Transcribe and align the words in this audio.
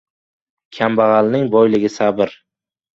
Kambag‘alning 0.79 1.47
boyligi— 1.59 1.95
sabr. 2.01 2.39